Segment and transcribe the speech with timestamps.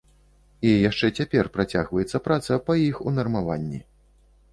[0.69, 3.79] І яшчэ цяпер працягваецца праца па іх унармаванні.